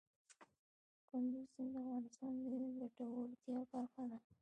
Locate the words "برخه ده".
3.71-4.17